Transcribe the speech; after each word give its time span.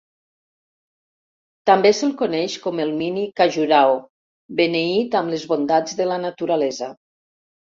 També 1.69 1.91
se'l 1.97 2.13
coneix 2.21 2.55
com 2.63 2.81
el 2.85 2.93
"Mini 3.01 3.27
Khajuraho" 3.41 3.93
beneït 4.63 5.19
amb 5.21 5.35
les 5.37 5.45
bondats 5.53 6.01
de 6.03 6.09
la 6.15 6.19
naturalesa. 6.27 6.91